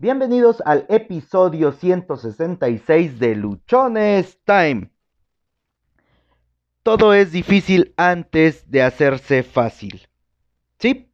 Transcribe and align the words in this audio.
Bienvenidos 0.00 0.62
al 0.64 0.86
episodio 0.88 1.72
166 1.72 3.18
de 3.18 3.36
Luchones 3.36 4.40
Time. 4.46 4.90
Todo 6.82 7.12
es 7.12 7.32
difícil 7.32 7.92
antes 7.98 8.70
de 8.70 8.82
hacerse 8.82 9.42
fácil. 9.42 10.08
¿Sí? 10.78 11.12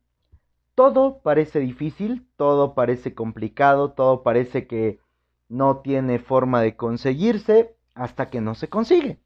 Todo 0.77 1.19
parece 1.19 1.59
difícil, 1.59 2.29
todo 2.37 2.75
parece 2.75 3.13
complicado, 3.13 3.91
todo 3.91 4.23
parece 4.23 4.69
que 4.69 5.01
no 5.49 5.79
tiene 5.79 6.21
forma 6.21 6.63
de 6.63 6.77
conseguirse 6.77 7.75
hasta 7.97 8.31
que 8.31 8.41
no 8.41 8.55
se 8.55 8.69
consigue. 8.69 9.19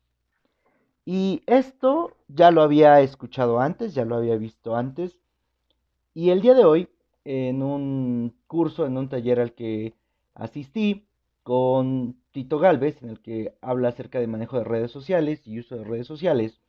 Y 1.04 1.42
esto 1.44 2.16
ya 2.28 2.50
lo 2.50 2.62
había 2.62 3.02
escuchado 3.02 3.60
antes, 3.60 3.92
ya 3.92 4.06
lo 4.06 4.16
había 4.16 4.36
visto 4.36 4.74
antes. 4.74 5.18
Y 6.14 6.30
el 6.30 6.40
día 6.40 6.54
de 6.54 6.64
hoy, 6.64 6.88
en 7.24 7.62
un 7.62 8.34
curso, 8.46 8.86
en 8.86 8.96
un 8.96 9.08
taller 9.08 9.40
al 9.40 9.54
que 9.54 9.94
asistí 10.34 11.06
con 11.42 12.16
Tito 12.32 12.58
Galvez, 12.58 13.02
en 13.02 13.10
el 13.10 13.20
que 13.20 13.54
habla 13.60 13.88
acerca 13.88 14.20
de 14.20 14.26
manejo 14.26 14.58
de 14.58 14.64
redes 14.64 14.90
sociales 14.90 15.46
y 15.46 15.58
uso 15.58 15.76
de 15.76 15.84
redes 15.84 16.06
sociales, 16.06 16.60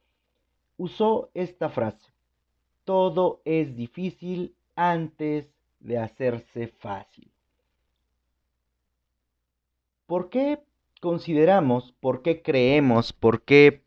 usó 0.77 1.29
esta 1.33 1.69
frase. 1.69 2.11
Todo 2.83 3.41
es 3.45 3.75
difícil 3.75 4.55
antes 4.75 5.53
de 5.79 5.97
hacerse 5.97 6.67
fácil. 6.67 7.31
¿Por 10.07 10.29
qué 10.29 10.59
consideramos, 10.99 11.93
por 11.99 12.21
qué 12.21 12.41
creemos, 12.41 13.13
por 13.13 13.43
qué 13.43 13.83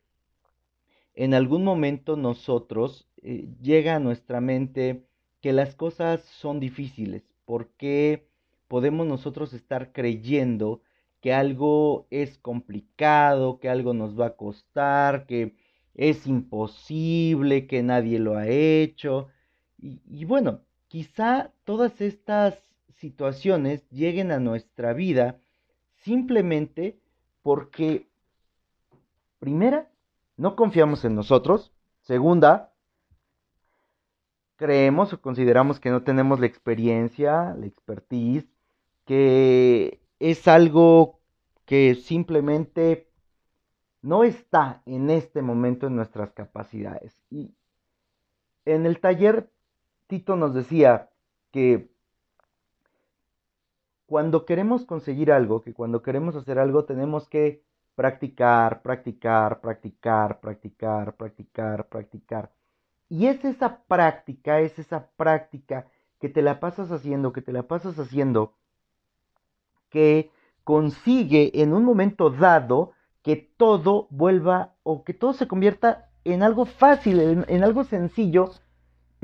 en 1.15 1.35
algún 1.35 1.65
momento 1.65 2.17
nosotros 2.17 3.07
eh, 3.23 3.49
llega 3.63 3.97
a 3.97 4.01
nuestra 4.01 4.41
mente 4.41 5.05
que 5.45 5.53
las 5.53 5.75
cosas 5.75 6.23
son 6.23 6.59
difíciles? 6.59 7.23
¿Por 7.45 7.69
qué 7.77 8.27
podemos 8.67 9.07
nosotros 9.07 9.53
estar 9.53 9.93
creyendo 9.93 10.81
que 11.21 11.35
algo 11.35 12.07
es 12.09 12.39
complicado, 12.39 13.59
que 13.59 13.69
algo 13.69 13.93
nos 13.93 14.19
va 14.19 14.29
a 14.29 14.37
costar, 14.37 15.27
que 15.27 15.55
es 15.95 16.27
imposible, 16.27 17.67
que 17.67 17.83
nadie 17.83 18.19
lo 18.19 18.39
ha 18.39 18.49
hecho? 18.49 19.29
y 19.79 20.25
bueno, 20.25 20.63
quizá 20.89 21.53
todas 21.65 22.01
estas 22.01 22.55
situaciones 22.97 23.87
lleguen 23.91 24.33
a 24.33 24.41
nuestra 24.41 24.95
vida 24.95 25.39
simplemente 26.05 26.99
porque, 27.43 28.09
primera, 29.41 29.91
no 30.39 30.57
confiamos 30.57 31.05
en 31.05 31.15
nosotros. 31.15 31.71
Segunda, 32.01 32.73
creemos 34.65 35.13
o 35.13 35.21
consideramos 35.21 35.79
que 35.79 35.91
no 35.91 36.05
tenemos 36.05 36.41
la 36.41 36.47
experiencia, 36.47 37.55
la 37.55 37.67
expertise, 37.67 38.49
que 39.05 40.01
es 40.19 40.49
algo 40.49 41.21
que 41.67 41.95
simplemente 41.97 43.11
no 44.01 44.25
está 44.25 44.81
en 44.87 45.11
este 45.11 45.43
momento 45.43 45.87
en 45.87 45.97
nuestras 45.97 46.33
capacidades. 46.33 47.15
Y 47.29 47.55
en 48.65 48.87
el 48.87 49.01
taller 49.01 49.51
Tito 50.07 50.35
nos 50.35 50.55
decía 50.55 51.11
que 51.51 51.91
cuando 54.07 54.47
queremos 54.47 54.87
conseguir 54.87 55.31
algo, 55.31 55.61
que 55.61 55.75
cuando 55.75 56.01
queremos 56.01 56.37
hacer 56.37 56.59
algo, 56.59 56.87
tenemos 56.87 57.29
que 57.29 57.63
practicar, 57.97 58.81
practicar, 58.81 59.61
practicar, 59.61 60.41
practicar, 60.41 61.17
practicar, 61.17 61.87
practicar. 61.87 62.51
Y 63.09 63.27
es 63.27 63.45
esa 63.45 63.83
práctica, 63.85 64.61
es 64.61 64.79
esa 64.79 65.09
práctica 65.17 65.87
que 66.21 66.29
te 66.29 66.43
la 66.43 66.61
pasas 66.61 66.91
haciendo, 66.91 67.33
que 67.33 67.43
te 67.43 67.53
la 67.53 67.65
pasas 67.65 67.99
haciendo, 67.99 68.55
que 69.91 70.31
consigue 70.65 71.63
en 71.63 71.73
un 71.75 71.85
momento 71.85 72.31
dado 72.31 72.93
que 73.23 73.37
todo 73.37 74.07
vuelva 74.11 74.75
o 74.83 75.05
que 75.05 75.15
todo 75.15 75.33
se 75.33 75.47
convierta 75.47 76.11
en 76.25 76.43
algo 76.43 76.65
fácil, 76.65 77.21
en, 77.21 77.45
en 77.49 77.63
algo 77.63 77.85
sencillo 77.85 78.51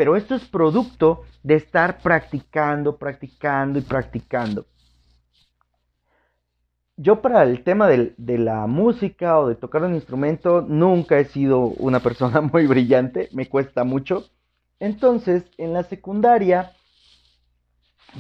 pero 0.01 0.17
esto 0.17 0.35
es 0.35 0.47
producto 0.47 1.25
de 1.43 1.57
estar 1.57 1.99
practicando, 1.99 2.97
practicando 2.97 3.79
y 3.79 3.83
practicando. 3.83 4.65
Yo 7.03 7.22
para 7.22 7.44
el 7.44 7.65
tema 7.65 7.88
de, 7.88 8.15
la 8.19 8.66
música 8.66 9.38
o 9.38 9.49
de 9.49 9.55
tocar 9.55 9.84
un 9.84 9.94
instrumento 9.94 10.61
nunca 10.61 11.19
he 11.19 11.25
sido 11.25 11.61
una 11.61 12.00
persona 12.00 12.41
muy 12.53 12.66
brillante, 12.66 13.31
me 13.33 13.49
cuesta 13.49 13.84
mucho. 13.84 14.27
Entonces, 14.81 15.50
en 15.56 15.72
la 15.72 15.83
secundaria 15.84 16.72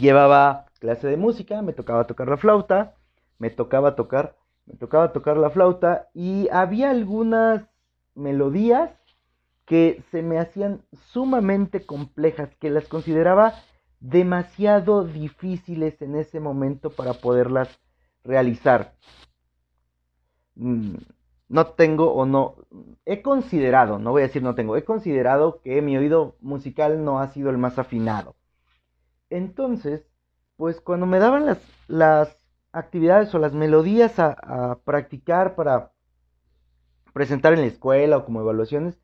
llevaba 0.00 0.64
clase 0.78 1.08
de 1.08 1.18
música, 1.18 1.60
me 1.60 1.74
tocaba 1.74 2.06
tocar 2.06 2.28
la 2.28 2.38
flauta, 2.38 2.94
me 3.38 3.50
tocaba 3.50 3.96
tocar, 3.96 4.38
me 4.64 4.76
tocaba 4.76 5.12
tocar 5.12 5.36
la 5.36 5.50
flauta 5.50 6.08
y 6.14 6.48
había 6.50 6.88
algunas 6.88 7.62
melodías 8.14 8.90
que 9.66 10.02
se 10.10 10.22
me 10.22 10.38
hacían 10.38 10.80
sumamente 11.12 11.84
complejas, 11.84 12.48
que 12.58 12.70
las 12.70 12.88
consideraba 12.88 13.52
demasiado 14.00 15.04
difíciles 15.04 16.00
en 16.00 16.16
ese 16.16 16.40
momento 16.40 16.88
para 16.88 17.12
poderlas 17.12 17.68
realizar. 18.24 18.94
Mm, 20.54 20.96
no 21.48 21.66
tengo 21.68 22.12
o 22.12 22.26
no, 22.26 22.56
he 23.04 23.22
considerado, 23.22 23.98
no 23.98 24.12
voy 24.12 24.22
a 24.22 24.26
decir 24.26 24.42
no 24.42 24.54
tengo, 24.54 24.76
he 24.76 24.84
considerado 24.84 25.60
que 25.62 25.82
mi 25.82 25.96
oído 25.96 26.36
musical 26.40 27.04
no 27.04 27.18
ha 27.20 27.28
sido 27.28 27.50
el 27.50 27.58
más 27.58 27.78
afinado. 27.78 28.36
Entonces, 29.30 30.06
pues 30.56 30.80
cuando 30.80 31.06
me 31.06 31.18
daban 31.18 31.46
las, 31.46 31.58
las 31.88 32.38
actividades 32.72 33.34
o 33.34 33.38
las 33.38 33.52
melodías 33.54 34.18
a, 34.18 34.30
a 34.32 34.78
practicar 34.80 35.56
para 35.56 35.92
presentar 37.12 37.52
en 37.52 37.60
la 37.60 37.66
escuela 37.66 38.18
o 38.18 38.24
como 38.24 38.40
evaluaciones, 38.40 39.00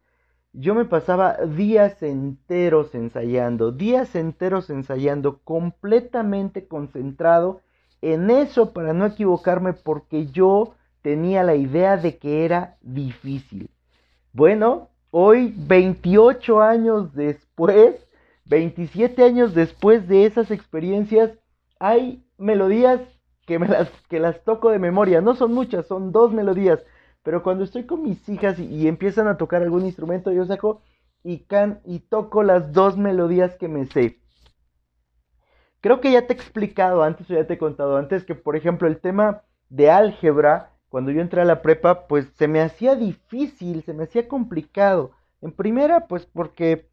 yo 0.52 0.74
me 0.74 0.84
pasaba 0.84 1.34
días 1.34 2.02
enteros 2.02 2.94
ensayando, 2.94 3.72
días 3.72 4.14
enteros 4.14 4.70
ensayando, 4.70 5.40
completamente 5.42 6.66
concentrado 6.68 7.60
en 8.02 8.30
eso 8.30 8.72
para 8.72 8.92
no 8.92 9.06
equivocarme 9.06 9.72
porque 9.72 10.26
yo 10.26 10.74
tenía 11.02 11.42
la 11.42 11.54
idea 11.54 11.96
de 11.96 12.18
que 12.18 12.44
era 12.44 12.76
difícil. 12.80 13.70
Bueno, 14.32 14.90
hoy 15.10 15.54
28 15.56 16.60
años 16.60 17.14
después, 17.14 18.06
27 18.46 19.22
años 19.22 19.54
después 19.54 20.08
de 20.08 20.26
esas 20.26 20.50
experiencias, 20.50 21.32
hay 21.78 22.24
melodías 22.38 23.00
que, 23.46 23.58
me 23.58 23.68
las, 23.68 23.88
que 24.08 24.20
las 24.20 24.42
toco 24.44 24.70
de 24.70 24.78
memoria. 24.78 25.20
No 25.20 25.34
son 25.36 25.52
muchas, 25.54 25.86
son 25.86 26.12
dos 26.12 26.32
melodías 26.32 26.84
pero 27.26 27.42
cuando 27.42 27.64
estoy 27.64 27.86
con 27.86 28.04
mis 28.04 28.28
hijas 28.28 28.56
y, 28.60 28.86
empiezan 28.86 29.26
a 29.26 29.36
tocar 29.36 29.60
algún 29.60 29.84
instrumento, 29.84 30.30
yo 30.30 30.46
saco 30.46 30.82
y, 31.24 31.38
can, 31.38 31.80
y 31.84 31.98
toco 31.98 32.44
las 32.44 32.72
dos 32.72 32.96
melodías 32.96 33.56
que 33.56 33.66
me 33.66 33.86
sé. 33.86 34.20
Creo 35.86 36.00
que 36.00 36.10
ya 36.10 36.26
te 36.26 36.32
he 36.32 36.36
explicado 36.36 37.04
antes 37.04 37.30
o 37.30 37.34
ya 37.34 37.46
te 37.46 37.54
he 37.54 37.58
contado 37.58 37.96
antes 37.96 38.24
que, 38.24 38.34
por 38.34 38.56
ejemplo, 38.56 38.88
el 38.88 38.98
tema 38.98 39.44
de 39.68 39.88
álgebra, 39.88 40.72
cuando 40.88 41.12
yo 41.12 41.20
entré 41.20 41.42
a 41.42 41.44
la 41.44 41.62
prepa, 41.62 42.08
pues 42.08 42.26
se 42.34 42.48
me 42.48 42.60
hacía 42.60 42.96
difícil, 42.96 43.84
se 43.84 43.92
me 43.92 44.02
hacía 44.02 44.26
complicado. 44.26 45.12
En 45.42 45.52
primera, 45.52 46.08
pues 46.08 46.26
porque 46.26 46.90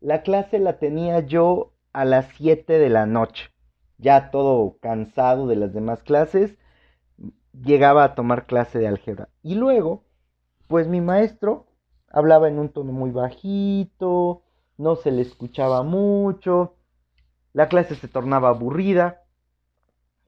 la 0.00 0.22
clase 0.22 0.58
la 0.58 0.78
tenía 0.78 1.20
yo 1.20 1.74
a 1.92 2.06
las 2.06 2.28
7 2.38 2.78
de 2.78 2.88
la 2.88 3.04
noche, 3.04 3.50
ya 3.98 4.30
todo 4.30 4.78
cansado 4.80 5.46
de 5.46 5.56
las 5.56 5.74
demás 5.74 6.02
clases 6.02 6.56
llegaba 7.52 8.04
a 8.04 8.14
tomar 8.14 8.46
clase 8.46 8.78
de 8.78 8.88
álgebra. 8.88 9.28
Y 9.42 9.56
luego, 9.56 10.04
pues 10.66 10.88
mi 10.88 11.02
maestro 11.02 11.66
hablaba 12.08 12.48
en 12.48 12.58
un 12.58 12.70
tono 12.70 12.92
muy 12.92 13.10
bajito, 13.10 14.44
no 14.78 14.96
se 14.96 15.10
le 15.10 15.20
escuchaba 15.20 15.82
mucho, 15.82 16.76
la 17.52 17.68
clase 17.68 17.94
se 17.94 18.08
tornaba 18.08 18.48
aburrida. 18.48 19.22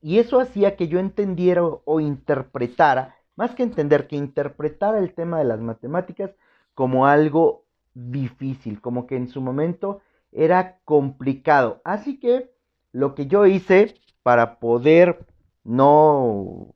Y 0.00 0.18
eso 0.18 0.40
hacía 0.40 0.76
que 0.76 0.88
yo 0.88 0.98
entendiera 0.98 1.62
o 1.62 2.00
interpretara, 2.00 3.16
más 3.36 3.54
que 3.54 3.62
entender, 3.62 4.08
que 4.08 4.16
interpretara 4.16 4.98
el 4.98 5.14
tema 5.14 5.38
de 5.38 5.44
las 5.44 5.60
matemáticas 5.60 6.32
como 6.74 7.06
algo 7.06 7.64
difícil, 7.94 8.80
como 8.80 9.06
que 9.06 9.16
en 9.16 9.28
su 9.28 9.40
momento 9.40 10.00
era 10.32 10.78
complicado. 10.84 11.80
Así 11.84 12.18
que 12.18 12.50
lo 12.92 13.14
que 13.14 13.26
yo 13.26 13.46
hice 13.46 13.94
para 14.22 14.58
poder 14.58 15.26
no 15.64 16.74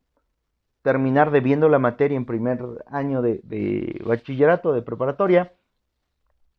terminar 0.83 1.31
debiendo 1.31 1.69
la 1.69 1.79
materia 1.79 2.17
en 2.17 2.27
primer 2.27 2.61
año 2.87 3.23
de, 3.23 4.01
bachillerato, 4.07 4.73
de 4.73 4.83
preparatoria, 4.83 5.53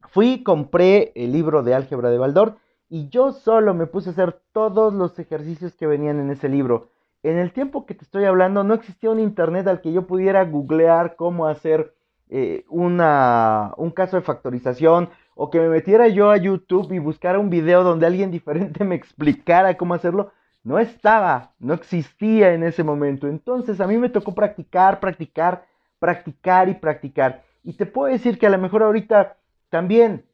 fui, 0.09 0.43
compré 0.43 1.13
el 1.15 1.31
libro 1.31 1.63
de 1.63 1.73
álgebra 1.73 2.09
de 2.09 2.17
Baldor 2.17 2.57
y 2.89 3.09
yo 3.09 3.31
solo 3.31 3.73
me 3.73 3.87
puse 3.87 4.09
a 4.09 4.11
hacer 4.13 4.39
todos 4.51 4.93
los 4.93 5.17
ejercicios 5.19 5.75
que 5.75 5.87
venían 5.87 6.19
en 6.19 6.31
ese 6.31 6.49
libro. 6.49 6.89
En 7.23 7.37
el 7.37 7.51
tiempo 7.51 7.85
que 7.85 7.93
te 7.93 8.03
estoy 8.03 8.25
hablando 8.25 8.63
no 8.63 8.73
existía 8.73 9.09
un 9.09 9.19
internet 9.19 9.67
al 9.67 9.81
que 9.81 9.91
yo 9.91 10.07
pudiera 10.07 10.45
googlear 10.45 11.15
cómo 11.15 11.47
hacer 11.47 11.93
eh, 12.29 12.65
una, 12.69 13.73
un 13.77 13.91
caso 13.91 14.17
de 14.17 14.21
factorización 14.21 15.09
o 15.35 15.49
que 15.49 15.59
me 15.59 15.69
metiera 15.69 16.07
yo 16.07 16.29
a 16.29 16.37
YouTube 16.37 16.91
y 16.91 16.99
buscara 16.99 17.39
un 17.39 17.49
video 17.49 17.83
donde 17.83 18.05
alguien 18.05 18.31
diferente 18.37 18.83
me 18.83 18.95
explicara 18.95 19.77
cómo 19.77 19.93
hacerlo. 19.93 20.31
no 20.63 20.79
estaba, 20.79 21.53
no 21.59 21.73
existía 21.73 22.53
en 22.53 22.63
ese 22.63 22.83
momento. 22.83 23.27
Entonces 23.27 23.79
a 23.81 23.87
mí 23.87 23.97
me 23.97 24.09
tocó 24.09 24.33
practicar, 24.35 24.99
practicar, 24.99 25.65
practicar 25.99 26.69
y 26.69 26.75
practicar. 26.75 27.43
Y 27.63 27.73
te 27.73 27.85
puedo 27.85 28.11
decir 28.11 28.37
que 28.39 28.47
a 28.47 28.49
lo 28.49 28.57
mejor 28.57 28.83
ahorita 28.83 29.37
también, 29.69 30.25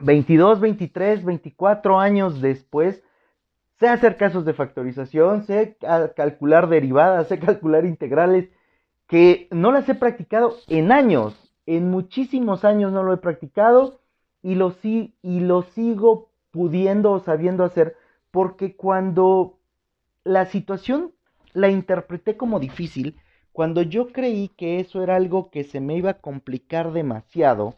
22, 0.00 0.60
23, 0.60 1.24
24 1.24 2.00
años 2.00 2.40
después, 2.40 3.02
sé 3.78 3.88
hacer 3.88 4.16
casos 4.16 4.44
de 4.44 4.54
factorización, 4.54 5.44
sé 5.44 5.76
calcular 6.16 6.68
derivadas, 6.68 7.28
sé 7.28 7.38
calcular 7.38 7.84
integrales, 7.84 8.48
que 9.06 9.48
no 9.50 9.72
las 9.72 9.88
he 9.88 9.94
practicado 9.94 10.56
en 10.68 10.92
años, 10.92 11.52
en 11.66 11.90
muchísimos 11.90 12.64
años 12.64 12.92
no 12.92 13.02
lo 13.02 13.12
he 13.12 13.18
practicado 13.18 14.00
y 14.42 14.54
lo, 14.54 14.74
y 14.82 15.40
lo 15.40 15.62
sigo 15.62 16.30
pudiendo 16.50 17.12
o 17.12 17.20
sabiendo 17.20 17.64
hacer 17.64 17.96
porque 18.30 18.74
cuando 18.76 19.58
la 20.24 20.46
situación 20.46 21.12
la 21.52 21.68
interpreté 21.68 22.36
como 22.36 22.58
difícil, 22.58 23.16
cuando 23.52 23.82
yo 23.82 24.12
creí 24.12 24.48
que 24.48 24.80
eso 24.80 25.02
era 25.02 25.16
algo 25.16 25.50
que 25.50 25.64
se 25.64 25.80
me 25.80 25.96
iba 25.96 26.10
a 26.10 26.20
complicar 26.20 26.92
demasiado, 26.92 27.74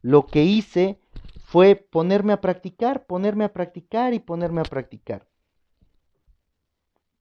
lo 0.00 0.26
que 0.26 0.44
hice 0.44 0.98
fue 1.50 1.76
ponerme 1.76 2.32
a 2.32 2.40
practicar, 2.40 3.06
ponerme 3.06 3.44
a 3.44 3.52
practicar 3.52 4.14
y 4.14 4.18
ponerme 4.18 4.60
a 4.60 4.64
practicar. 4.64 5.26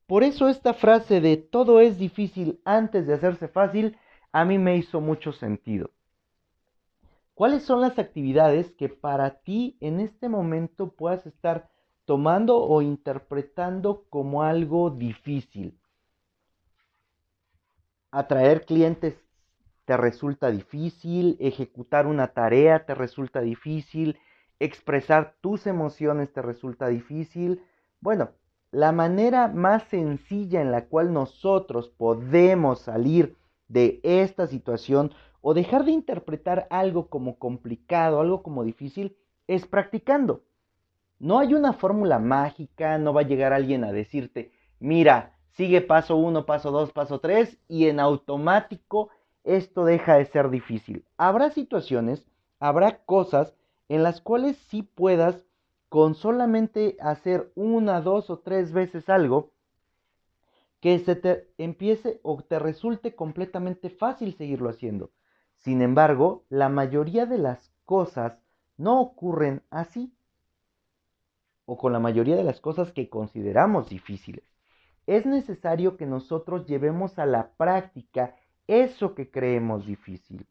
Por 0.05 0.23
eso 0.23 0.47
esta 0.47 0.73
frase 0.73 1.19
de 1.19 1.37
todo 1.37 1.81
es 1.81 1.97
difícil 1.97 2.61
antes 2.63 3.07
de 3.07 3.13
hacerse 3.13 3.47
fácil 3.47 3.97
a 4.31 4.45
mí 4.45 4.57
me 4.57 4.77
hizo 4.77 5.01
mucho 5.01 5.33
sentido. 5.33 5.91
¿Cuáles 7.33 7.63
son 7.63 7.81
las 7.81 7.99
actividades 7.99 8.71
que 8.71 8.89
para 8.89 9.41
ti 9.41 9.77
en 9.79 9.99
este 9.99 10.29
momento 10.29 10.91
puedas 10.91 11.25
estar 11.25 11.69
tomando 12.07 12.63
o 12.63 12.81
interpretando 12.81 14.05
como 14.09 14.41
algo 14.41 14.89
difícil. 14.89 15.77
Atraer 18.11 18.65
clientes 18.65 19.26
te 19.87 19.95
resulta 19.95 20.51
difícil, 20.51 21.37
ejecutar 21.39 22.07
una 22.07 22.27
tarea 22.33 22.85
te 22.85 22.93
resulta 22.93 23.39
difícil, 23.39 24.19
expresar 24.59 25.35
tus 25.39 25.65
emociones 25.65 26.33
te 26.33 26.41
resulta 26.41 26.89
difícil. 26.89 27.63
Bueno, 28.01 28.31
la 28.71 28.91
manera 28.91 29.47
más 29.47 29.83
sencilla 29.83 30.59
en 30.59 30.73
la 30.73 30.87
cual 30.87 31.13
nosotros 31.13 31.87
podemos 31.87 32.81
salir 32.81 33.37
de 33.69 34.01
esta 34.03 34.45
situación 34.47 35.13
o 35.39 35.53
dejar 35.53 35.85
de 35.85 35.91
interpretar 35.91 36.67
algo 36.69 37.07
como 37.07 37.39
complicado, 37.39 38.19
algo 38.19 38.43
como 38.43 38.65
difícil, 38.65 39.15
es 39.47 39.65
practicando. 39.65 40.43
No 41.17 41.39
hay 41.39 41.53
una 41.53 41.71
fórmula 41.71 42.19
mágica, 42.19 42.97
no 42.97 43.13
va 43.13 43.21
a 43.21 43.27
llegar 43.27 43.53
alguien 43.53 43.85
a 43.85 43.93
decirte, 43.93 44.51
mira, 44.79 45.37
sigue 45.51 45.79
paso 45.79 46.17
1, 46.17 46.45
paso 46.45 46.71
2, 46.71 46.91
paso 46.91 47.21
3 47.21 47.57
y 47.69 47.87
en 47.87 48.01
automático 48.01 49.11
esto 49.47 49.85
deja 49.85 50.17
de 50.17 50.25
ser 50.25 50.49
difícil. 50.49 51.05
Habrá 51.17 51.49
situaciones, 51.49 52.27
habrá 52.59 52.99
cosas 53.05 53.53
en 53.89 54.03
las 54.03 54.19
cuales 54.19 54.57
sí 54.69 54.83
puedas 54.83 55.45
con 55.89 56.15
solamente 56.15 56.97
hacer 56.99 57.51
una, 57.55 58.01
dos 58.01 58.29
o 58.29 58.39
tres 58.39 58.73
veces 58.73 59.09
algo, 59.09 59.51
que 60.81 60.99
se 60.99 61.15
te 61.15 61.47
empiece 61.57 62.19
o 62.23 62.41
te 62.41 62.59
resulte 62.59 63.15
completamente 63.15 63.89
fácil 63.89 64.35
seguirlo 64.35 64.69
haciendo. 64.69 65.11
Sin 65.55 65.81
embargo, 65.81 66.43
la 66.49 66.67
mayoría 66.69 67.25
de 67.25 67.37
las 67.37 67.71
cosas 67.85 68.37
no 68.75 68.99
ocurren 68.99 69.63
así 69.71 70.13
o 71.65 71.77
con 71.77 71.93
la 71.93 71.99
mayoría 71.99 72.35
de 72.35 72.43
las 72.43 72.59
cosas 72.59 72.91
que 72.91 73.09
consideramos 73.09 73.89
difíciles. 73.89 74.43
Es 75.07 75.25
necesario 75.25 75.95
que 75.95 76.05
nosotros 76.05 76.67
llevemos 76.67 77.17
a 77.17 77.25
la 77.25 77.51
práctica 77.57 78.35
eso 78.67 79.15
que 79.15 79.29
creemos 79.29 79.85
difícil. 79.85 80.45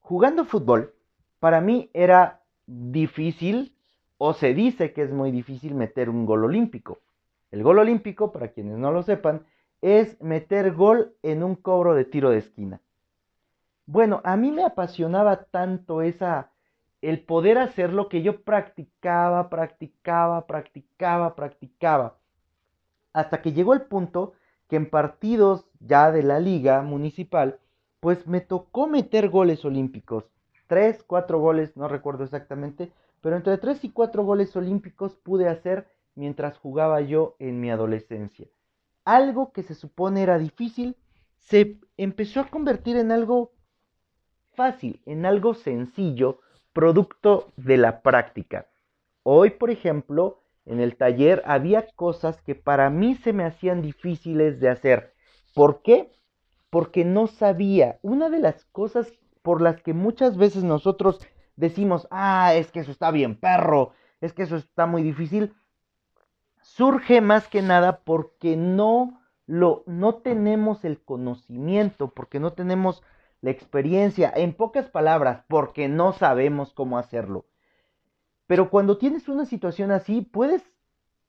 Jugando 0.00 0.44
fútbol, 0.44 0.94
para 1.38 1.60
mí 1.60 1.90
era 1.94 2.42
difícil, 2.66 3.74
o 4.18 4.34
se 4.34 4.54
dice 4.54 4.92
que 4.92 5.02
es 5.02 5.10
muy 5.10 5.30
difícil 5.30 5.74
meter 5.74 6.10
un 6.10 6.26
gol 6.26 6.44
olímpico. 6.44 6.98
El 7.50 7.62
gol 7.62 7.78
olímpico, 7.78 8.32
para 8.32 8.48
quienes 8.48 8.76
no 8.76 8.92
lo 8.92 9.02
sepan, 9.02 9.46
es 9.80 10.20
meter 10.20 10.72
gol 10.74 11.14
en 11.22 11.42
un 11.42 11.56
cobro 11.56 11.94
de 11.94 12.04
tiro 12.04 12.30
de 12.30 12.38
esquina. 12.38 12.80
Bueno, 13.86 14.20
a 14.24 14.36
mí 14.36 14.52
me 14.52 14.64
apasionaba 14.64 15.44
tanto 15.44 16.02
esa, 16.02 16.50
el 17.00 17.24
poder 17.24 17.58
hacer 17.58 17.92
lo 17.92 18.08
que 18.08 18.22
yo 18.22 18.42
practicaba, 18.42 19.48
practicaba, 19.48 20.46
practicaba, 20.46 21.34
practicaba. 21.34 22.18
Hasta 23.12 23.42
que 23.42 23.52
llegó 23.52 23.74
el 23.74 23.82
punto 23.82 24.34
que 24.68 24.76
en 24.76 24.90
partidos 24.90 25.69
ya 25.80 26.12
de 26.12 26.22
la 26.22 26.38
liga 26.38 26.82
municipal, 26.82 27.58
pues 28.00 28.26
me 28.26 28.40
tocó 28.40 28.86
meter 28.86 29.28
goles 29.28 29.64
olímpicos. 29.64 30.24
Tres, 30.66 31.02
cuatro 31.02 31.40
goles, 31.40 31.76
no 31.76 31.88
recuerdo 31.88 32.24
exactamente, 32.24 32.92
pero 33.20 33.36
entre 33.36 33.58
tres 33.58 33.84
y 33.84 33.90
cuatro 33.90 34.24
goles 34.24 34.54
olímpicos 34.56 35.16
pude 35.16 35.48
hacer 35.48 35.88
mientras 36.14 36.56
jugaba 36.58 37.00
yo 37.00 37.36
en 37.38 37.60
mi 37.60 37.70
adolescencia. 37.70 38.46
Algo 39.04 39.52
que 39.52 39.62
se 39.62 39.74
supone 39.74 40.22
era 40.22 40.38
difícil, 40.38 40.96
se 41.38 41.78
empezó 41.96 42.40
a 42.40 42.48
convertir 42.48 42.96
en 42.96 43.10
algo 43.10 43.52
fácil, 44.52 45.00
en 45.06 45.26
algo 45.26 45.54
sencillo, 45.54 46.40
producto 46.72 47.52
de 47.56 47.76
la 47.76 48.02
práctica. 48.02 48.68
Hoy, 49.22 49.50
por 49.50 49.70
ejemplo, 49.70 50.42
en 50.64 50.80
el 50.80 50.96
taller 50.96 51.42
había 51.46 51.86
cosas 51.96 52.40
que 52.42 52.54
para 52.54 52.90
mí 52.90 53.16
se 53.16 53.32
me 53.32 53.44
hacían 53.44 53.82
difíciles 53.82 54.60
de 54.60 54.68
hacer. 54.68 55.14
¿Por 55.54 55.82
qué? 55.82 56.12
Porque 56.70 57.04
no 57.04 57.26
sabía. 57.26 57.98
Una 58.02 58.30
de 58.30 58.38
las 58.38 58.64
cosas 58.66 59.12
por 59.42 59.60
las 59.60 59.82
que 59.82 59.94
muchas 59.94 60.36
veces 60.36 60.64
nosotros 60.64 61.20
decimos, 61.56 62.06
ah, 62.10 62.54
es 62.54 62.70
que 62.70 62.80
eso 62.80 62.90
está 62.90 63.10
bien 63.10 63.36
perro, 63.36 63.92
es 64.20 64.32
que 64.32 64.42
eso 64.42 64.56
está 64.56 64.86
muy 64.86 65.02
difícil, 65.02 65.54
surge 66.62 67.20
más 67.20 67.48
que 67.48 67.62
nada 67.62 68.00
porque 68.04 68.56
no 68.56 69.20
lo 69.46 69.82
no 69.86 70.16
tenemos 70.16 70.84
el 70.84 71.00
conocimiento, 71.00 72.12
porque 72.14 72.38
no 72.38 72.52
tenemos 72.52 73.02
la 73.40 73.50
experiencia, 73.50 74.32
en 74.34 74.52
pocas 74.52 74.88
palabras, 74.88 75.44
porque 75.48 75.88
no 75.88 76.12
sabemos 76.12 76.72
cómo 76.72 76.98
hacerlo. 76.98 77.46
Pero 78.46 78.70
cuando 78.70 78.98
tienes 78.98 79.28
una 79.28 79.46
situación 79.46 79.90
así, 79.90 80.20
puedes 80.22 80.62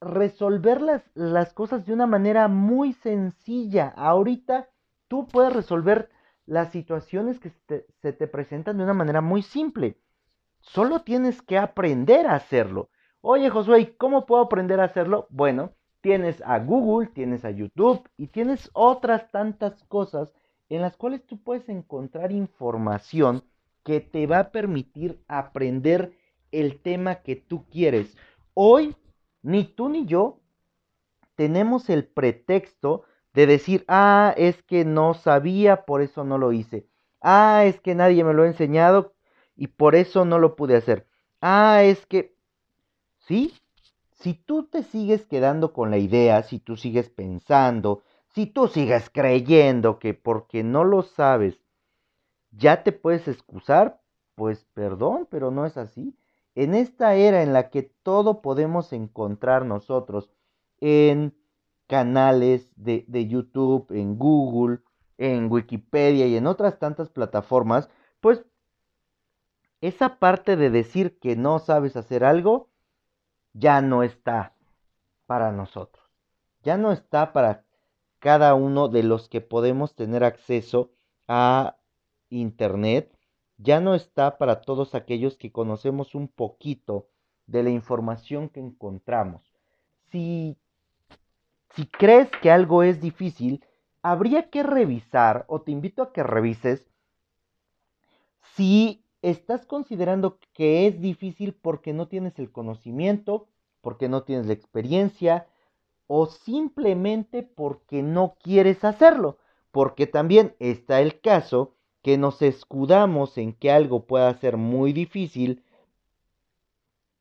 resolver 0.01 0.81
las, 0.81 1.03
las 1.13 1.53
cosas 1.53 1.85
de 1.85 1.93
una 1.93 2.07
manera 2.07 2.47
muy 2.47 2.93
sencilla. 2.93 3.93
Ahorita 3.95 4.67
tú 5.07 5.27
puedes 5.27 5.53
resolver 5.53 6.09
las 6.45 6.71
situaciones 6.71 7.39
que 7.39 7.51
se 8.01 8.13
te 8.13 8.27
presentan 8.27 8.77
de 8.77 8.83
una 8.83 8.93
manera 8.93 9.21
muy 9.21 9.41
simple. 9.41 9.97
Solo 10.59 11.01
tienes 11.01 11.41
que 11.41 11.57
aprender 11.57 12.27
a 12.27 12.35
hacerlo. 12.35 12.89
Oye, 13.21 13.49
Josué, 13.49 13.95
¿cómo 13.97 14.25
puedo 14.25 14.41
aprender 14.41 14.79
a 14.79 14.85
hacerlo? 14.85 15.27
Bueno, 15.29 15.71
tienes 16.01 16.41
a 16.45 16.59
Google, 16.59 17.07
tienes 17.07 17.45
a 17.45 17.51
YouTube 17.51 18.07
y 18.17 18.27
tienes 18.27 18.69
otras 18.73 19.29
tantas 19.31 19.83
cosas 19.83 20.33
en 20.69 20.81
las 20.81 20.97
cuales 20.97 21.25
tú 21.25 21.41
puedes 21.41 21.69
encontrar 21.69 22.31
información 22.31 23.43
que 23.83 23.99
te 23.99 24.27
va 24.27 24.39
a 24.39 24.51
permitir 24.51 25.19
aprender 25.27 26.13
el 26.51 26.81
tema 26.81 27.15
que 27.15 27.35
tú 27.35 27.65
quieres. 27.69 28.17
Hoy, 28.53 28.95
ni 29.43 29.65
tú 29.65 29.89
ni 29.89 30.05
yo 30.05 30.39
tenemos 31.35 31.89
el 31.89 32.05
pretexto 32.05 33.03
de 33.33 33.47
decir, 33.47 33.85
ah, 33.87 34.33
es 34.37 34.61
que 34.63 34.85
no 34.85 35.13
sabía, 35.13 35.85
por 35.85 36.01
eso 36.01 36.23
no 36.23 36.37
lo 36.37 36.51
hice. 36.51 36.87
Ah, 37.21 37.63
es 37.65 37.79
que 37.79 37.95
nadie 37.95 38.23
me 38.23 38.33
lo 38.33 38.43
ha 38.43 38.47
enseñado 38.47 39.13
y 39.55 39.67
por 39.67 39.95
eso 39.95 40.25
no 40.25 40.39
lo 40.39 40.55
pude 40.55 40.75
hacer. 40.75 41.07
Ah, 41.39 41.83
es 41.83 42.05
que, 42.05 42.35
sí, 43.19 43.53
si 44.11 44.33
tú 44.33 44.65
te 44.67 44.83
sigues 44.83 45.25
quedando 45.27 45.73
con 45.73 45.91
la 45.91 45.97
idea, 45.97 46.43
si 46.43 46.59
tú 46.59 46.77
sigues 46.77 47.09
pensando, 47.09 48.03
si 48.33 48.45
tú 48.45 48.67
sigues 48.67 49.09
creyendo 49.09 49.99
que 49.99 50.13
porque 50.13 50.63
no 50.63 50.83
lo 50.83 51.03
sabes 51.03 51.61
ya 52.51 52.83
te 52.83 52.91
puedes 52.91 53.27
excusar, 53.27 54.01
pues 54.35 54.65
perdón, 54.73 55.27
pero 55.29 55.51
no 55.51 55.65
es 55.65 55.77
así. 55.77 56.15
En 56.55 56.75
esta 56.75 57.15
era 57.15 57.43
en 57.43 57.53
la 57.53 57.69
que 57.69 57.83
todo 57.83 58.41
podemos 58.41 58.91
encontrar 58.93 59.65
nosotros 59.65 60.29
en 60.79 61.35
canales 61.87 62.71
de, 62.75 63.27
YouTube, 63.27 63.91
en 63.91 64.17
Google, 64.17 64.79
en 65.17 65.51
Wikipedia 65.51 66.27
y 66.27 66.35
en 66.35 66.47
otras 66.47 66.79
tantas 66.79 67.09
plataformas, 67.09 67.89
pues 68.19 68.45
esa 69.81 70.19
parte 70.19 70.55
de 70.55 70.69
decir 70.69 71.19
que 71.19 71.35
no 71.35 71.59
sabes 71.59 71.95
hacer 71.95 72.23
algo 72.23 72.69
ya 73.53 73.81
no 73.81 74.03
está 74.03 74.55
para 75.25 75.51
nosotros. 75.51 76.03
Ya 76.63 76.77
no 76.77 76.91
está 76.91 77.33
para 77.33 77.65
cada 78.19 78.53
uno 78.53 78.87
de 78.87 79.03
los 79.03 79.27
que 79.27 79.41
podemos 79.41 79.95
tener 79.95 80.23
acceso 80.23 80.91
a 81.27 81.77
Internet 82.29 83.17
ya 83.61 83.79
no 83.79 83.95
está 83.95 84.37
para 84.37 84.61
todos 84.61 84.95
aquellos 84.95 85.37
que 85.37 85.51
conocemos 85.51 86.15
un 86.15 86.27
poquito 86.27 87.07
de 87.47 87.63
la 87.63 87.69
información 87.69 88.49
que 88.49 88.59
encontramos. 88.59 89.41
si, 90.11 90.57
si 91.75 91.85
crees 91.85 92.29
que 92.41 92.51
algo 92.51 92.83
es 92.83 93.01
difícil, 93.01 93.63
habría 94.01 94.49
que 94.49 94.63
revisar, 94.63 95.45
o 95.47 95.61
te 95.61 95.71
invito 95.71 96.01
a 96.01 96.11
que 96.11 96.23
revises, 96.23 96.85
si 98.55 99.03
estás 99.21 99.65
considerando 99.65 100.39
que 100.53 100.87
es 100.87 100.99
difícil 100.99 101.53
porque 101.53 101.93
no 101.93 102.07
tienes 102.07 102.37
el 102.39 102.51
conocimiento, 102.51 103.47
porque 103.81 104.09
no 104.09 104.23
tienes 104.23 104.47
la 104.47 104.53
experiencia, 104.53 105.47
o 106.07 106.25
simplemente 106.25 107.43
porque 107.43 108.03
no 108.03 108.35
quieres 108.41 108.83
hacerlo. 108.83 109.37
Porque 109.71 110.07
también 110.07 110.55
está 110.59 110.99
el 110.99 111.21
caso 111.21 111.75
que 112.01 112.17
nos 112.17 112.41
escudamos 112.41 113.37
en 113.37 113.53
que 113.53 113.71
algo 113.71 114.05
pueda 114.05 114.33
ser 114.35 114.57
muy 114.57 114.93
difícil 114.93 115.63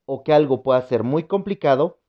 o 0.06 0.24
que 0.24 0.32
algo 0.32 0.62
pueda 0.62 0.80
ser 0.82 1.02
muy 1.02 1.24
complicado 1.24 2.00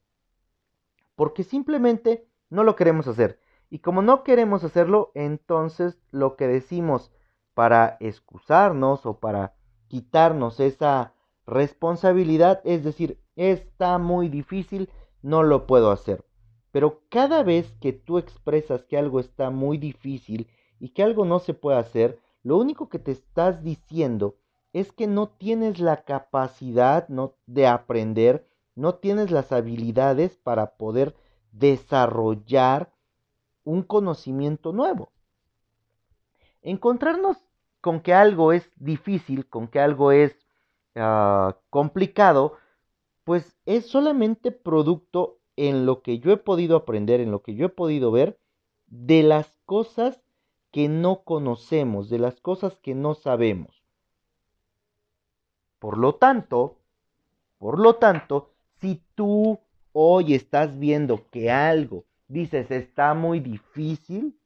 porque 1.16 1.44
simplemente 1.44 2.28
no 2.50 2.64
lo 2.64 2.76
queremos 2.76 3.08
hacer. 3.08 3.40
Y 3.70 3.80
como 3.80 4.02
no 4.02 4.24
queremos 4.24 4.64
hacerlo, 4.64 5.12
entonces 5.16 6.02
lo 6.12 6.36
que 6.36 6.48
decimos 6.48 7.12
para 7.54 7.98
excusarnos 8.00 9.06
o 9.06 9.20
para 9.20 9.54
quitarnos 9.88 10.60
esa 10.60 11.14
responsabilidad 11.46 12.62
es 12.64 12.84
decir, 12.84 13.20
está 13.36 13.98
muy 13.98 14.30
difícil, 14.30 14.90
no 15.22 15.44
lo 15.44 15.68
puedo 15.68 15.92
hacer. 15.92 16.26
Pero 16.72 17.02
cada 17.10 17.44
vez 17.44 17.74
que 17.82 17.94
tú 17.94 18.18
expresas 18.18 18.84
que 18.86 18.98
algo 18.98 19.20
está 19.20 19.50
muy 19.50 19.78
difícil 19.78 20.48
y 20.80 20.90
que 20.90 21.04
algo 21.04 21.26
no 21.26 21.40
se 21.40 21.54
puede 21.54 21.78
hacer, 21.78 22.20
lo 22.44 22.58
único 22.58 22.90
que 22.90 23.00
te 23.00 23.12
estás 23.12 23.64
diciendo 23.64 24.36
es 24.74 24.92
que 24.92 25.08
no 25.08 25.30
tienes 25.30 25.80
la 25.80 26.04
capacidad 26.04 27.08
no, 27.10 27.36
de 27.46 27.68
aprender, 27.68 28.48
no 28.76 28.96
tienes 28.96 29.32
las 29.32 29.52
habilidades 29.52 30.38
para 30.38 30.78
poder 30.78 31.16
desarrollar 31.52 32.94
un 33.64 33.84
conocimiento 33.84 34.72
nuevo. 34.72 35.12
Encontrarnos 36.62 37.38
con 37.82 38.00
que 38.00 38.14
algo 38.14 38.54
es 38.54 38.70
difícil, 38.78 39.48
con 39.48 39.68
que 39.68 39.80
algo 39.80 40.12
es 40.12 40.36
uh, 40.96 41.54
complicado, 41.70 42.58
pues 43.24 43.56
es 43.66 43.88
solamente 43.88 44.52
producto 44.52 45.40
en 45.56 45.86
lo 45.86 46.02
que 46.02 46.20
yo 46.20 46.32
he 46.32 46.38
podido 46.38 46.76
aprender, 46.76 47.20
en 47.20 47.32
lo 47.32 47.42
que 47.42 47.56
yo 47.56 47.66
he 47.68 47.70
podido 47.70 48.12
ver, 48.12 48.40
de 48.88 49.24
las 49.24 49.54
cosas 49.66 50.22
que 50.72 50.88
no 50.88 51.24
conocemos, 51.24 52.10
de 52.10 52.20
las 52.20 52.40
cosas 52.40 52.78
que 52.78 52.96
no 52.96 53.14
sabemos. 53.14 53.84
Por 55.80 55.98
lo 55.98 56.16
tanto, 56.16 56.78
por 57.58 57.80
lo 57.80 57.96
tanto, 57.96 58.52
si 58.80 59.02
tú 59.16 59.60
hoy 59.94 60.34
estás 60.34 60.80
viendo 60.80 61.28
que 61.30 61.52
algo 61.52 62.06
dices 62.32 62.72
está 62.72 63.14
muy 63.14 63.40
difícil, 63.40 64.40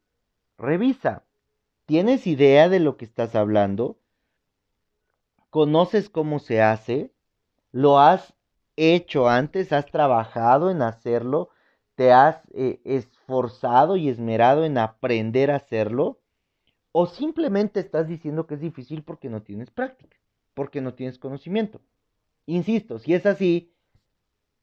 revisa. 0.58 1.24
¿Tienes 1.86 2.25
idea 2.25 2.67
de 2.67 2.79
lo 2.79 2.98
que 2.98 3.05
estás 3.05 3.36
hablando? 3.36 3.98
¿Conoces 5.51 6.10
cómo 6.10 6.39
se 6.39 6.62
hace? 6.62 7.13
¿Lo 7.72 8.00
has 8.00 8.34
hecho 8.75 9.29
antes? 9.29 9.72
¿Has 9.72 9.86
trabajado 9.86 10.72
en 10.72 10.82
hacerlo? 10.82 11.50
¿Te 11.95 12.11
has 12.11 12.41
eh, 12.53 12.81
esforzado 12.83 13.95
y 13.95 14.09
esmerado 14.09 14.65
en 14.65 14.77
aprender 14.77 15.51
a 15.51 15.57
hacerlo? 15.57 16.19
¿O 16.91 17.07
simplemente 17.07 17.79
estás 17.79 18.07
diciendo 18.07 18.47
que 18.47 18.55
es 18.55 18.61
difícil 18.61 19.03
porque 19.03 19.29
no 19.29 19.41
tienes 19.41 19.71
práctica, 19.71 20.17
porque 20.53 20.81
no 20.81 20.93
tienes 20.93 21.19
conocimiento? 21.19 21.81
Insisto, 22.45 22.99
si 22.99 23.13
es 23.13 23.25
así, 23.25 23.73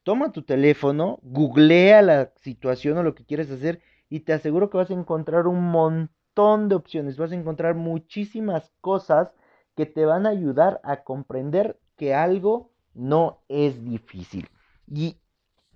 toma 0.02 0.32
tu 0.32 0.42
teléfono, 0.42 1.18
googlea 1.22 2.02
la 2.02 2.32
situación 2.36 2.98
o 2.98 3.02
lo 3.02 3.14
que 3.14 3.24
quieres 3.24 3.50
hacer 3.50 3.80
y 4.08 4.20
te 4.20 4.32
aseguro 4.32 4.70
que 4.70 4.76
vas 4.76 4.90
a 4.90 4.94
encontrar 4.94 5.46
un 5.46 5.70
montón 5.70 6.68
de 6.68 6.74
opciones, 6.74 7.16
vas 7.16 7.32
a 7.32 7.36
encontrar 7.36 7.74
muchísimas 7.74 8.72
cosas 8.80 9.32
que 9.74 9.86
te 9.86 10.04
van 10.04 10.26
a 10.26 10.30
ayudar 10.30 10.80
a 10.84 11.02
comprender 11.02 11.80
que 11.96 12.14
algo 12.14 12.72
no 12.94 13.42
es 13.48 13.84
difícil. 13.84 14.48
Y 14.86 15.16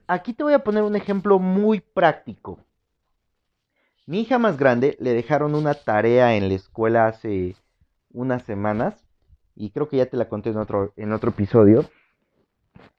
aquí 0.06 0.32
te 0.32 0.42
voy 0.42 0.54
a 0.54 0.64
poner 0.64 0.82
un 0.82 0.96
ejemplo 0.96 1.38
muy 1.38 1.80
práctico. 1.80 2.58
Mi 4.06 4.20
hija 4.20 4.38
más 4.38 4.56
grande 4.56 4.96
le 5.00 5.12
dejaron 5.12 5.54
una 5.54 5.74
tarea 5.74 6.36
en 6.36 6.48
la 6.48 6.54
escuela 6.54 7.06
hace 7.08 7.56
unas 8.12 8.42
semanas 8.44 8.94
y 9.54 9.70
creo 9.70 9.88
que 9.88 9.96
ya 9.96 10.06
te 10.06 10.16
la 10.16 10.28
conté 10.28 10.50
en 10.50 10.58
otro, 10.58 10.92
en 10.96 11.12
otro 11.12 11.30
episodio 11.30 11.84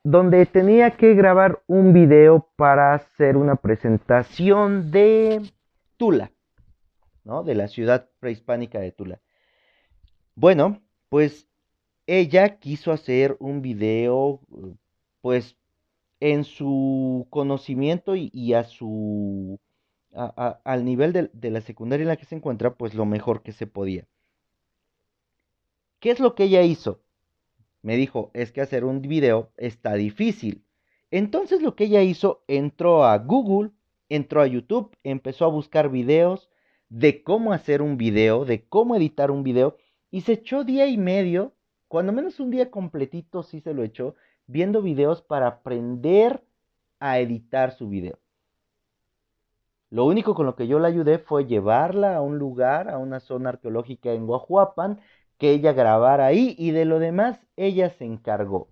donde 0.04 0.46
tenía 0.46 0.92
que 0.92 1.16
grabar 1.16 1.62
un 1.68 1.92
video 1.92 2.50
para 2.56 2.94
hacer 2.94 3.36
una 3.36 3.58
presentación 3.58 4.90
de 4.90 5.42
Tula, 5.98 6.32
¿no? 7.26 7.44
De 7.44 7.56
la 7.56 7.68
ciudad 7.68 8.10
prehispánica 8.20 8.80
de 8.80 8.94
Tula. 8.94 9.20
Bueno, 10.34 10.82
pues 11.10 11.50
ella 12.06 12.58
quiso 12.58 12.94
hacer 12.94 13.36
un 13.40 13.62
video, 13.62 14.40
pues 15.20 15.58
en 16.20 16.44
su 16.44 17.28
conocimiento 17.30 18.16
y, 18.16 18.54
a 18.54 18.64
su, 18.64 19.60
al 20.14 20.86
nivel 20.86 21.14
de, 21.14 21.30
de 21.34 21.52
la 21.52 21.62
secundaria 21.62 22.04
en 22.04 22.10
la 22.10 22.18
que 22.18 22.26
se 22.26 22.36
encuentra, 22.36 22.76
pues 22.76 22.94
lo 22.94 23.06
mejor 23.06 23.44
que 23.44 23.52
se 23.52 23.68
podía. 23.68 24.08
¿Qué 26.00 26.12
es 26.12 26.20
lo 26.20 26.36
que 26.36 26.44
ella 26.46 26.62
hizo? 26.62 27.02
me 27.88 27.96
dijo, 27.96 28.32
es 28.34 28.52
que 28.52 28.60
hacer 28.60 28.84
un 28.84 29.02
video 29.02 29.52
está 29.56 29.94
difícil. 29.94 30.66
Entonces 31.10 31.62
lo 31.62 31.76
que 31.76 31.86
ella 31.86 32.02
hizo, 32.02 32.44
entró 32.48 33.06
a 33.06 33.18
Google, 33.18 33.72
entró 34.10 34.42
a 34.42 34.48
YouTube, 34.48 34.92
empezó 35.04 35.46
a 35.46 35.50
buscar 35.50 35.90
videos 35.90 36.50
de 36.90 37.24
cómo 37.24 37.54
hacer 37.54 37.82
un 37.82 37.96
video, 37.96 38.44
de 38.44 38.66
cómo 38.68 38.98
editar 38.98 39.32
un 39.32 39.44
video, 39.44 39.78
y 40.12 40.22
se 40.22 40.34
echó 40.34 40.66
día 40.66 40.88
y 40.88 40.98
medio, 40.98 41.54
cuando 41.88 42.12
menos 42.12 42.42
un 42.42 42.52
día 42.52 42.72
completito 42.72 43.42
sí 43.42 43.62
se 43.62 43.74
lo 43.74 43.84
echó, 43.84 44.16
viendo 44.48 44.82
videos 44.82 45.22
para 45.22 45.48
aprender 45.48 46.44
a 47.00 47.20
editar 47.20 47.72
su 47.72 47.90
video. 47.90 48.18
Lo 49.90 50.06
único 50.06 50.36
con 50.36 50.46
lo 50.46 50.56
que 50.56 50.68
yo 50.68 50.80
la 50.80 50.90
ayudé 50.90 51.20
fue 51.20 51.46
llevarla 51.46 52.18
a 52.18 52.22
un 52.22 52.38
lugar, 52.38 52.90
a 52.90 52.98
una 52.98 53.20
zona 53.20 53.50
arqueológica 53.50 54.12
en 54.12 54.26
Guajuapan, 54.26 55.00
que 55.38 55.52
ella 55.52 55.72
grabara 55.72 56.26
ahí 56.26 56.56
y 56.58 56.72
de 56.72 56.86
lo 56.86 57.00
demás 57.00 57.40
ella 57.56 57.90
se 57.92 58.06
encargó. 58.06 58.70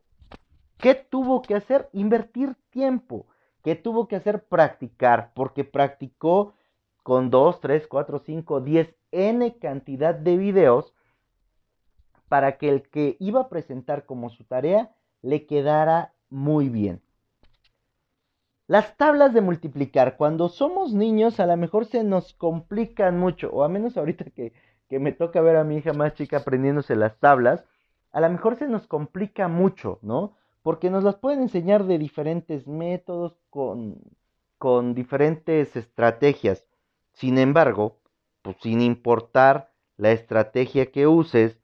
¿Qué 0.77 0.95
tuvo 0.95 1.41
que 1.41 1.55
hacer? 1.55 1.89
Invertir 1.93 2.55
tiempo. 2.69 3.27
¿Qué 3.63 3.75
tuvo 3.75 4.07
que 4.07 4.17
hacer? 4.17 4.43
Practicar, 4.43 5.31
porque 5.33 5.63
practicó 5.63 6.53
con 7.03 7.29
2, 7.29 7.61
3, 7.61 7.87
4, 7.87 8.19
5, 8.19 8.61
10, 8.61 8.95
n 9.11 9.57
cantidad 9.57 10.15
de 10.15 10.37
videos 10.37 10.93
para 12.27 12.57
que 12.57 12.69
el 12.69 12.89
que 12.89 13.15
iba 13.19 13.41
a 13.41 13.49
presentar 13.49 14.05
como 14.05 14.29
su 14.29 14.43
tarea 14.43 14.91
le 15.25 15.45
quedara 15.45 16.13
muy 16.29 16.69
bien. 16.69 17.01
Las 18.67 18.97
tablas 18.97 19.33
de 19.33 19.41
multiplicar, 19.41 20.17
cuando 20.17 20.49
somos 20.49 20.93
niños 20.93 21.39
a 21.39 21.45
lo 21.45 21.55
mejor 21.55 21.85
se 21.85 22.03
nos 22.03 22.33
complican 22.33 23.19
mucho, 23.19 23.49
o 23.51 23.63
a 23.63 23.69
menos 23.69 23.95
ahorita 23.97 24.25
que 24.25 24.53
que 24.87 24.99
me 24.99 25.11
toca 25.11 25.41
ver 25.41 25.55
a 25.55 25.63
mi 25.63 25.77
hija 25.77 25.93
más 25.93 26.13
chica 26.13 26.37
aprendiéndose 26.37 26.95
las 26.95 27.17
tablas, 27.19 27.63
a 28.11 28.21
lo 28.21 28.29
mejor 28.29 28.57
se 28.57 28.67
nos 28.67 28.87
complica 28.87 29.47
mucho, 29.47 29.99
¿no? 30.01 30.35
Porque 30.61 30.89
nos 30.89 31.03
las 31.03 31.15
pueden 31.15 31.41
enseñar 31.41 31.85
de 31.85 31.97
diferentes 31.97 32.67
métodos, 32.67 33.37
con, 33.49 33.99
con 34.57 34.93
diferentes 34.93 35.75
estrategias. 35.75 36.65
Sin 37.13 37.37
embargo, 37.37 37.97
pues 38.41 38.57
sin 38.61 38.81
importar 38.81 39.71
la 39.97 40.11
estrategia 40.11 40.91
que 40.91 41.07
uses, 41.07 41.59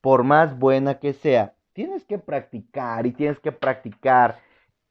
por 0.00 0.24
más 0.24 0.58
buena 0.58 0.98
que 0.98 1.12
sea, 1.12 1.54
tienes 1.78 2.04
que 2.04 2.18
practicar 2.18 3.06
y 3.06 3.12
tienes 3.12 3.38
que 3.38 3.52
practicar. 3.52 4.40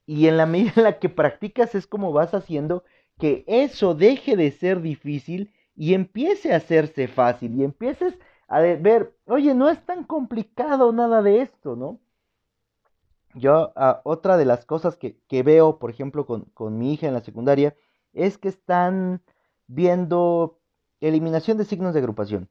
Y 0.06 0.28
en 0.28 0.38
la 0.38 0.46
medida 0.46 0.72
en 0.78 0.84
la 0.84 1.00
que 1.00 1.10
practicas 1.10 1.76
es 1.76 1.86
como 1.86 2.14
vas 2.14 2.34
haciendo 2.34 2.86
que 3.20 3.44
eso 3.46 3.94
deje 3.94 4.38
de 4.38 4.52
ser 4.52 4.82
difícil 4.82 5.52
y 5.76 5.96
empiece 5.96 6.54
a 6.54 6.58
hacerse 6.58 7.10
fácil 7.10 7.56
y 7.56 7.66
empieces 7.66 8.18
a 8.48 8.62
ver, 8.62 9.14
oye, 9.26 9.54
no 9.54 9.68
es 9.68 9.86
tan 9.86 10.06
complicado 10.06 10.94
nada 10.94 11.22
de 11.22 11.42
esto, 11.42 11.76
¿no? 11.76 12.00
Yo, 13.34 13.74
ah, 13.76 14.00
otra 14.06 14.38
de 14.38 14.46
las 14.46 14.66
cosas 14.66 14.96
que, 14.96 15.44
veo, 15.44 15.80
por 15.80 15.90
ejemplo, 15.90 16.26
con, 16.26 16.46
con, 16.54 16.80
mi 16.80 16.94
hija 16.94 17.08
en 17.08 17.14
la 17.16 17.20
secundaria, 17.20 17.76
es 18.14 18.38
que 18.38 18.48
están 18.48 19.22
viendo 19.68 20.58
eliminación 21.02 21.58
de 21.58 21.66
signos 21.66 21.94
de 21.94 22.00
agrupación. 22.00 22.48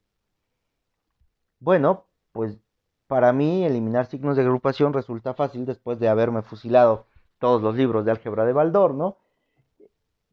Bueno, 1.58 2.04
pues 2.32 2.58
para 3.06 3.32
mí 3.32 3.64
eliminar 3.64 4.06
signos 4.06 4.36
de 4.36 4.42
agrupación 4.42 4.92
resulta 4.92 5.34
fácil 5.34 5.64
después 5.66 5.98
de 5.98 6.08
haberme 6.08 6.42
fusilado 6.42 7.06
todos 7.38 7.62
los 7.62 7.76
libros 7.76 8.04
de 8.04 8.12
álgebra 8.12 8.44
de 8.44 8.52
Baldor, 8.52 8.94
¿no? 8.94 9.18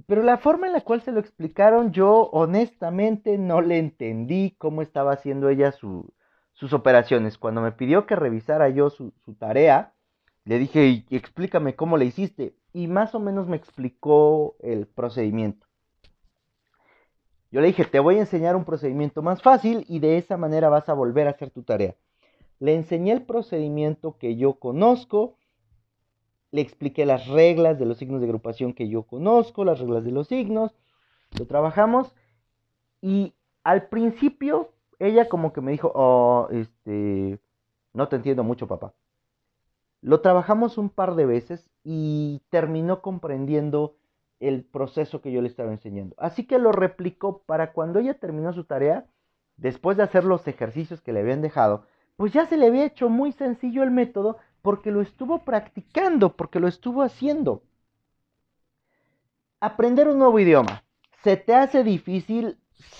Pero 0.07 0.23
la 0.23 0.37
forma 0.37 0.67
en 0.67 0.73
la 0.73 0.81
cual 0.81 1.01
se 1.01 1.11
lo 1.11 1.19
explicaron, 1.19 1.91
yo 1.91 2.29
honestamente 2.31 3.37
no 3.37 3.61
le 3.61 3.77
entendí 3.77 4.55
cómo 4.57 4.81
estaba 4.81 5.13
haciendo 5.13 5.49
ella 5.49 5.71
sus 5.71 6.73
operaciones. 6.73 7.37
Cuando 7.37 7.61
me 7.61 7.71
pidió 7.71 8.05
que 8.05 8.15
revisara 8.15 8.69
yo 8.69 8.89
su, 8.89 9.13
tarea, 9.39 9.93
le 10.45 10.59
dije, 10.59 11.05
explícame 11.09 11.75
cómo 11.75 11.97
le 11.97 12.05
hiciste. 12.05 12.55
y 12.73 12.87
más 12.87 13.15
o 13.15 13.19
menos 13.19 13.47
me 13.47 13.55
explicó 13.55 14.55
el 14.59 14.87
procedimiento. 14.87 15.67
Yo 17.51 17.61
le 17.61 17.67
dije, 17.67 17.85
te 17.85 17.99
voy 17.99 18.15
a 18.15 18.21
enseñar 18.21 18.55
un 18.55 18.65
procedimiento 18.65 19.21
más 19.21 19.43
fácil 19.43 19.85
y 19.87 19.99
de 19.99 20.17
esa 20.17 20.37
manera 20.37 20.69
vas 20.69 20.89
a 20.89 20.93
volver 20.93 21.27
a 21.27 21.31
hacer 21.31 21.51
tu 21.51 21.61
tarea. 21.61 21.95
Le 22.59 22.75
enseñé 22.75 23.11
el 23.11 23.23
procedimiento 23.23 24.17
que 24.17 24.35
yo 24.35 24.53
conozco, 24.55 25.35
le 26.51 26.61
expliqué 26.61 27.05
las 27.05 27.27
reglas 27.27 27.79
de 27.79 27.85
los 27.85 27.97
signos 27.97 28.21
de 28.21 28.27
agrupación 28.27 28.73
que 28.73 28.87
yo 28.87 29.03
conozco, 29.03 29.65
las 29.65 29.79
reglas 29.79 30.03
de 30.03 30.11
los 30.11 30.27
signos, 30.27 30.75
lo 31.37 31.47
trabajamos 31.47 32.13
y 33.01 33.33
al 33.63 33.87
principio 33.89 34.69
ella 34.99 35.27
como 35.27 35.51
que 35.51 35.61
me 35.61 35.71
dijo, 35.71 35.91
oh, 35.95 36.47
este, 36.51 37.39
no 37.93 38.07
te 38.07 38.15
entiendo 38.17 38.43
mucho 38.43 38.67
papá. 38.67 38.93
Lo 40.01 40.21
trabajamos 40.21 40.77
un 40.77 40.89
par 40.89 41.15
de 41.15 41.25
veces 41.25 41.69
y 41.83 42.41
terminó 42.49 43.01
comprendiendo 43.01 43.95
el 44.39 44.63
proceso 44.63 45.21
que 45.21 45.31
yo 45.31 45.41
le 45.41 45.47
estaba 45.47 45.71
enseñando. 45.71 46.15
Así 46.17 46.45
que 46.45 46.59
lo 46.59 46.71
replicó 46.71 47.43
para 47.45 47.71
cuando 47.71 47.99
ella 47.99 48.19
terminó 48.19 48.51
su 48.53 48.65
tarea, 48.65 49.05
después 49.55 49.95
de 49.97 50.03
hacer 50.03 50.25
los 50.25 50.47
ejercicios 50.47 51.01
que 51.01 51.13
le 51.13 51.21
habían 51.21 51.41
dejado, 51.41 51.85
pues 52.15 52.33
ya 52.33 52.45
se 52.45 52.57
le 52.57 52.67
había 52.67 52.85
hecho 52.85 53.09
muy 53.09 53.31
sencillo 53.31 53.83
el 53.83 53.91
método 53.91 54.37
porque 54.61 54.91
lo 54.91 55.01
estuvo 55.01 55.43
practicando, 55.43 56.35
porque 56.35 56.59
lo 56.59 56.67
estuvo 56.67 57.01
haciendo. 57.01 57.63
Aprender 59.59 60.07
un 60.07 60.19
nuevo 60.19 60.39
idioma. 60.39 60.83
¿Se 61.23 61.37
te 61.37 61.55
hace 61.55 61.83
difícil? 61.83 62.57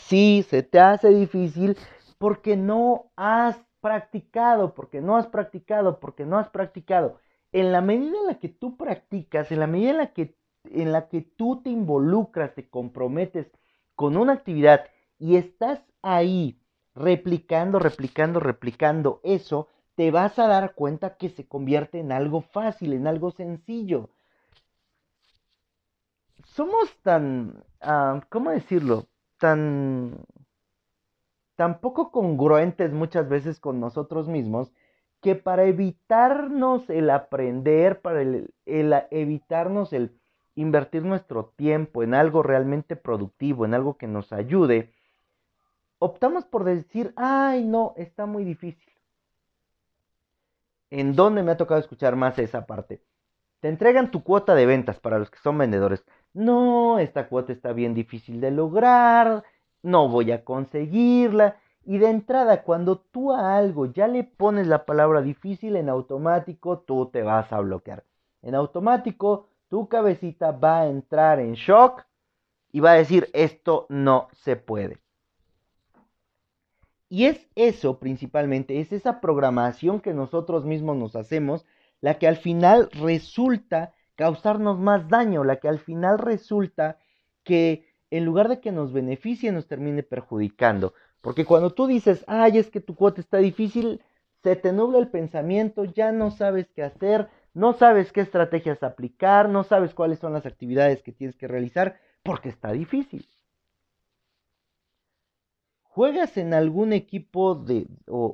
Sí, 0.08 0.46
se 0.50 0.64
te 0.64 0.80
hace 0.80 1.10
difícil 1.10 1.78
porque 2.18 2.56
no 2.56 3.12
has 3.16 3.58
practicado, 3.82 4.74
porque 4.74 5.02
no 5.02 5.18
has 5.18 5.28
practicado, 5.28 6.00
porque 6.00 6.26
no 6.26 6.38
has 6.38 6.50
practicado. 6.50 7.20
En 7.52 7.72
la 7.72 7.82
medida 7.82 8.18
en 8.18 8.28
la 8.28 8.40
que 8.40 8.50
tú 8.50 8.78
practicas, 8.78 9.52
en 9.52 9.60
la 9.60 9.68
medida 9.68 9.92
en 9.92 9.98
la 9.98 10.14
que, 10.14 10.38
en 10.66 10.92
la 10.92 11.10
que 11.10 11.22
tú 11.22 11.62
te 11.62 11.70
involucras, 11.70 12.56
te 12.56 12.70
comprometes 12.70 13.52
con 13.96 14.18
una 14.18 14.34
actividad 14.34 14.86
y 15.20 15.36
estás 15.36 15.82
ahí 16.02 16.63
replicando, 16.96 17.80
replicando, 17.80 18.40
replicando 18.40 19.20
eso, 19.24 19.68
te 19.96 20.12
vas 20.12 20.40
a 20.40 20.48
dar 20.48 20.74
cuenta 20.76 21.18
que 21.18 21.30
se 21.30 21.48
convierte 21.48 22.00
en 22.00 22.12
algo 22.12 22.42
fácil, 22.42 22.94
en 22.94 23.08
algo 23.08 23.32
sencillo. 23.32 24.10
Somos 26.46 26.96
tan, 27.02 27.64
ah, 27.82 28.22
¿cómo 28.30 28.52
decirlo? 28.52 29.08
Tan 29.38 30.26
poco 31.82 32.12
congruentes 32.12 32.92
muchas 32.92 33.30
veces 33.30 33.60
con 33.60 33.80
nosotros 33.80 34.28
mismos 34.28 34.72
que 35.22 35.36
para 35.36 35.64
evitarnos 35.64 36.90
el 36.90 37.10
aprender, 37.10 38.02
para 38.02 38.22
el, 38.22 38.54
evitarnos 38.66 39.94
el 39.94 40.12
invertir 40.56 41.04
nuestro 41.04 41.46
tiempo 41.56 42.04
en 42.04 42.14
algo 42.14 42.44
realmente 42.44 42.98
productivo, 42.98 43.66
en 43.66 43.74
algo 43.74 43.98
que 43.98 44.08
nos 44.08 44.34
ayude, 44.34 44.94
optamos 46.04 46.46
por 46.46 46.64
decir, 46.64 47.14
ay, 47.16 47.64
no, 47.64 47.94
está 47.96 48.26
muy 48.26 48.44
difícil. 48.44 48.92
¿En 50.90 51.16
dónde 51.16 51.44
me 51.44 51.52
ha 51.52 51.58
tocado 51.58 51.80
escuchar 51.80 52.16
más 52.16 52.38
esa 52.38 52.66
parte? 52.66 53.02
Te 53.62 53.70
entregan 53.70 54.12
tu 54.12 54.24
cuota 54.24 54.54
de 54.54 54.66
ventas 54.66 55.00
para 55.00 55.18
los 55.18 55.30
que 55.32 55.40
son 55.40 55.58
vendedores. 55.58 56.04
No, 56.34 57.00
esta 57.00 57.30
cuota 57.30 57.54
está 57.54 57.72
bien 57.74 57.94
difícil 57.94 58.42
de 58.42 58.52
lograr, 58.52 59.44
no 59.82 60.10
voy 60.10 60.32
a 60.32 60.44
conseguirla. 60.44 61.58
Y 61.86 61.98
de 61.98 62.10
entrada, 62.10 62.64
cuando 62.64 63.00
tú 63.00 63.32
a 63.32 63.58
algo 63.58 63.86
ya 63.86 64.08
le 64.08 64.24
pones 64.24 64.68
la 64.68 64.86
palabra 64.86 65.22
difícil, 65.22 65.76
en 65.78 65.90
automático 65.90 66.80
tú 66.80 67.08
te 67.08 67.24
vas 67.24 67.52
a 67.52 67.60
bloquear. 67.62 68.04
En 68.42 68.56
automático, 68.56 69.48
tu 69.70 69.88
cabecita 69.88 70.52
va 70.52 70.82
a 70.82 70.88
entrar 70.88 71.40
en 71.40 71.54
shock 71.54 72.04
y 72.72 72.80
va 72.82 72.92
a 72.92 72.96
decir, 72.96 73.30
esto 73.34 73.86
no 73.90 74.28
se 74.34 74.56
puede. 74.56 75.03
Y 77.14 77.28
es 77.28 77.48
eso 77.54 78.00
principalmente, 78.00 78.80
es 78.80 78.92
esa 78.92 79.22
programación 79.22 80.02
que 80.02 80.16
nosotros 80.16 80.66
mismos 80.66 80.98
nos 80.98 81.16
hacemos, 81.16 81.64
la 82.02 82.18
que 82.18 82.28
al 82.28 82.38
final 82.38 82.90
resulta 82.92 83.94
causarnos 84.16 84.80
más 84.80 85.08
daño, 85.10 85.44
la 85.44 85.58
que 85.58 85.68
al 85.68 85.78
final 85.78 86.18
resulta 86.18 86.98
que 87.44 87.86
en 88.10 88.26
lugar 88.26 88.50
de 88.50 88.60
que 88.60 88.72
nos 88.72 88.94
beneficie, 88.94 89.52
nos 89.52 89.68
termine 89.68 90.02
perjudicando. 90.02 90.96
Porque 91.22 91.46
cuando 91.46 91.70
tú 91.70 91.86
dices, 91.86 92.24
ay, 92.26 92.58
es 92.58 92.72
que 92.72 92.82
tu 92.82 92.96
cuota 92.96 93.22
está 93.22 93.38
difícil, 93.38 94.02
se 94.42 94.56
te 94.56 94.74
nubla 94.74 94.98
el 94.98 95.10
pensamiento, 95.10 95.84
ya 95.84 96.12
no 96.12 96.32
sabes 96.32 96.72
qué 96.72 96.82
hacer, 96.82 97.30
no 97.54 97.74
sabes 97.74 98.12
qué 98.12 98.22
estrategias 98.22 98.82
aplicar, 98.82 99.50
no 99.50 99.64
sabes 99.64 99.94
cuáles 99.94 100.18
son 100.18 100.34
las 100.34 100.48
actividades 100.48 101.04
que 101.04 101.12
tienes 101.12 101.36
que 101.36 101.48
realizar, 101.48 102.00
porque 102.24 102.50
está 102.50 102.72
difícil. 102.72 103.28
¿Juegas 105.94 106.38
en 106.38 106.56
algún 106.56 106.92
equipo 106.92 107.54
de, 107.54 107.86
o, 108.08 108.26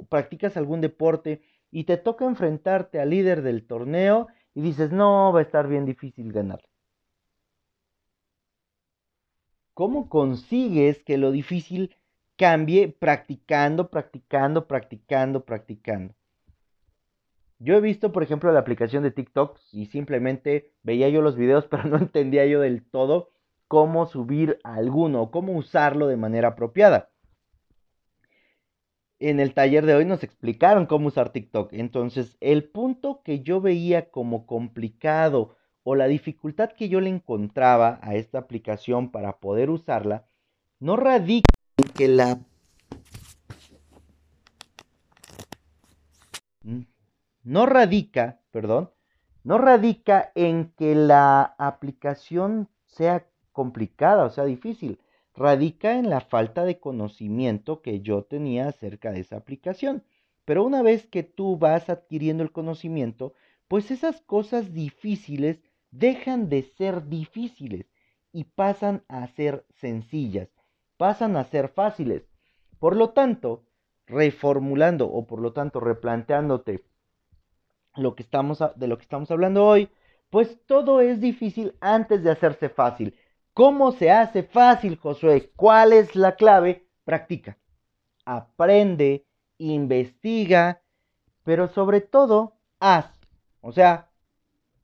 o 0.00 0.06
practicas 0.06 0.56
algún 0.56 0.80
deporte 0.80 1.40
y 1.70 1.84
te 1.84 1.98
toca 1.98 2.24
enfrentarte 2.24 2.98
al 2.98 3.10
líder 3.10 3.42
del 3.42 3.64
torneo 3.64 4.26
y 4.54 4.60
dices, 4.60 4.90
no, 4.90 5.32
va 5.32 5.38
a 5.38 5.42
estar 5.42 5.68
bien 5.68 5.86
difícil 5.86 6.32
ganar? 6.32 6.64
¿Cómo 9.72 10.08
consigues 10.08 11.04
que 11.04 11.16
lo 11.16 11.30
difícil 11.30 11.94
cambie 12.36 12.88
practicando, 12.88 13.88
practicando, 13.88 14.66
practicando, 14.66 15.44
practicando? 15.44 16.12
Yo 17.60 17.76
he 17.76 17.80
visto, 17.80 18.10
por 18.10 18.24
ejemplo, 18.24 18.50
la 18.50 18.58
aplicación 18.58 19.04
de 19.04 19.12
TikTok 19.12 19.60
y 19.70 19.86
simplemente 19.86 20.72
veía 20.82 21.08
yo 21.08 21.22
los 21.22 21.36
videos, 21.36 21.66
pero 21.70 21.84
no 21.84 21.98
entendía 21.98 22.46
yo 22.46 22.60
del 22.60 22.84
todo 22.84 23.30
cómo 23.68 24.06
subir 24.06 24.58
alguno 24.64 25.30
cómo 25.30 25.52
usarlo 25.52 26.06
de 26.06 26.16
manera 26.16 26.48
apropiada. 26.48 27.10
En 29.18 29.40
el 29.40 29.54
taller 29.54 29.86
de 29.86 29.94
hoy 29.94 30.04
nos 30.04 30.22
explicaron 30.22 30.86
cómo 30.86 31.08
usar 31.08 31.30
TikTok. 31.30 31.72
Entonces, 31.72 32.36
el 32.40 32.64
punto 32.64 33.22
que 33.22 33.40
yo 33.40 33.62
veía 33.62 34.10
como 34.10 34.46
complicado 34.46 35.56
o 35.84 35.94
la 35.94 36.06
dificultad 36.06 36.72
que 36.72 36.88
yo 36.88 37.00
le 37.00 37.08
encontraba 37.08 37.98
a 38.02 38.14
esta 38.14 38.38
aplicación 38.38 39.10
para 39.10 39.38
poder 39.38 39.70
usarla 39.70 40.26
no 40.80 40.96
radica 40.96 41.54
en 41.78 41.88
que 41.92 42.08
la 42.08 42.38
no 47.44 47.64
radica, 47.64 48.40
perdón, 48.50 48.90
no 49.44 49.58
radica 49.58 50.32
en 50.34 50.72
que 50.72 50.96
la 50.96 51.54
aplicación 51.58 52.68
sea 52.86 53.28
complicada 53.56 54.26
o 54.26 54.28
sea 54.28 54.44
difícil, 54.44 55.00
radica 55.34 55.98
en 55.98 56.10
la 56.10 56.20
falta 56.20 56.66
de 56.66 56.78
conocimiento 56.78 57.80
que 57.80 58.00
yo 58.00 58.22
tenía 58.22 58.68
acerca 58.68 59.12
de 59.12 59.20
esa 59.20 59.38
aplicación. 59.38 60.04
Pero 60.44 60.62
una 60.62 60.82
vez 60.82 61.06
que 61.06 61.22
tú 61.22 61.56
vas 61.56 61.88
adquiriendo 61.88 62.42
el 62.42 62.52
conocimiento, 62.52 63.32
pues 63.66 63.90
esas 63.90 64.20
cosas 64.20 64.74
difíciles 64.74 65.62
dejan 65.90 66.50
de 66.50 66.64
ser 66.64 67.08
difíciles 67.08 67.86
y 68.30 68.44
pasan 68.44 69.04
a 69.08 69.26
ser 69.28 69.64
sencillas, 69.70 70.50
pasan 70.98 71.38
a 71.38 71.44
ser 71.44 71.68
fáciles. 71.68 72.28
Por 72.78 72.94
lo 72.94 73.08
tanto, 73.10 73.64
reformulando 74.06 75.10
o 75.10 75.26
por 75.26 75.40
lo 75.40 75.54
tanto 75.54 75.80
replanteándote 75.80 76.84
lo 77.96 78.14
que 78.14 78.22
estamos 78.22 78.62
de 78.76 78.86
lo 78.86 78.98
que 78.98 79.04
estamos 79.04 79.30
hablando 79.30 79.64
hoy, 79.64 79.88
pues 80.28 80.60
todo 80.66 81.00
es 81.00 81.22
difícil 81.22 81.74
antes 81.80 82.22
de 82.22 82.30
hacerse 82.30 82.68
fácil. 82.68 83.14
¿Cómo 83.56 83.92
se 83.92 84.10
hace 84.10 84.42
fácil, 84.42 84.98
Josué? 84.98 85.50
¿Cuál 85.56 85.94
es 85.94 86.14
la 86.14 86.36
clave? 86.36 86.86
Practica. 87.04 87.56
Aprende, 88.26 89.24
investiga, 89.56 90.82
pero 91.42 91.66
sobre 91.68 92.02
todo 92.02 92.58
haz. 92.80 93.06
O 93.62 93.72
sea, 93.72 94.10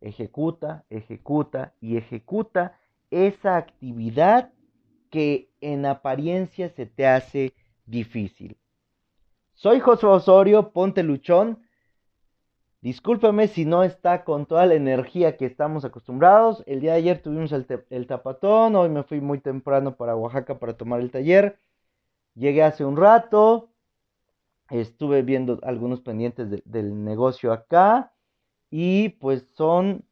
ejecuta, 0.01 0.87
ejecuta 0.89 1.75
y 1.83 1.99
ejecuta 1.99 2.81
esa 3.11 3.59
actividad 3.59 4.55
que 5.11 5.51
en 5.61 5.85
apariencia 5.85 6.71
se 6.71 6.87
te 6.87 7.07
hace 7.07 7.53
difícil. 7.85 8.57
Soy 9.53 9.81
Josué 9.81 10.09
Osorio, 10.09 10.73
ponte 10.73 11.03
luchón. 11.03 11.63
Discúlpame 12.83 13.47
si 13.47 13.65
no 13.65 13.85
está 13.85 14.25
con 14.25 14.45
toda 14.45 14.67
la 14.67 14.75
energía 14.75 15.37
que 15.37 15.47
estamos 15.47 15.85
acostumbrados. 15.85 16.65
El 16.67 16.81
día 16.81 16.93
de 16.93 16.99
ayer 16.99 17.23
tuvimos 17.23 17.53
el, 17.53 18.07
tapatón, 18.09 18.75
hoy 18.75 18.89
me 18.89 19.05
fui 19.05 19.21
muy 19.21 19.39
temprano 19.39 19.95
para 19.97 20.17
Oaxaca 20.17 20.59
para 20.59 20.77
tomar 20.77 21.01
el 21.01 21.13
taller. 21.13 21.61
Llegué 22.35 22.65
hace 22.65 22.85
un 22.85 22.97
rato, 22.97 23.71
estuve 24.69 25.23
viendo 25.23 25.61
algunos 25.63 26.01
pendientes 26.01 26.51
de, 26.51 26.61
del 26.65 27.05
negocio 27.05 27.53
acá 27.53 28.13
y 28.69 29.11
pues 29.11 29.47
son 29.53 30.05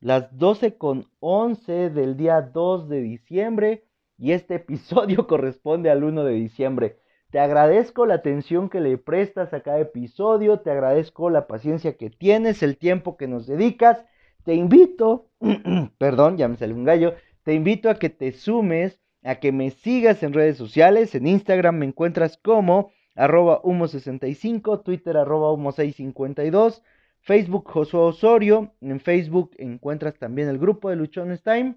las 0.00 0.36
12 0.36 0.76
con 0.76 1.08
11 1.20 1.88
del 1.88 2.18
día 2.18 2.42
2 2.42 2.90
de 2.90 3.00
diciembre 3.00 3.86
y 4.18 4.32
este 4.32 4.54
episodio 4.56 5.26
corresponde 5.26 5.88
al 5.88 6.04
1 6.04 6.24
de 6.24 6.34
diciembre. 6.34 6.98
Te 7.36 7.40
agradezco 7.40 8.06
la 8.06 8.14
atención 8.14 8.70
que 8.70 8.80
le 8.80 8.96
prestas 8.96 9.52
a 9.52 9.60
cada 9.60 9.78
episodio, 9.78 10.60
te 10.60 10.70
agradezco 10.70 11.28
la 11.28 11.46
paciencia 11.46 11.98
que 11.98 12.08
tienes, 12.08 12.62
el 12.62 12.78
tiempo 12.78 13.18
que 13.18 13.28
nos 13.28 13.46
dedicas, 13.46 14.02
te 14.44 14.54
invito, 14.54 15.28
perdón, 15.98 16.38
ya 16.38 16.48
me 16.48 16.56
salió 16.56 16.74
un 16.74 16.84
gallo, 16.84 17.14
te 17.42 17.52
invito 17.52 17.90
a 17.90 17.98
que 17.98 18.08
te 18.08 18.32
sumes, 18.32 19.02
a 19.22 19.34
que 19.34 19.52
me 19.52 19.70
sigas 19.70 20.22
en 20.22 20.32
redes 20.32 20.56
sociales. 20.56 21.14
En 21.14 21.26
Instagram 21.26 21.76
me 21.76 21.84
encuentras 21.84 22.38
como 22.38 22.90
arroba 23.14 23.60
humo65, 23.60 24.82
Twitter 24.82 25.18
arroba 25.18 25.50
humo652, 25.50 26.80
Facebook 27.20 27.68
Josué 27.68 28.00
Osorio, 28.00 28.72
en 28.80 28.98
Facebook 28.98 29.50
encuentras 29.58 30.18
también 30.18 30.48
el 30.48 30.56
grupo 30.56 30.88
de 30.88 30.96
Luchones 30.96 31.42
Time. 31.42 31.74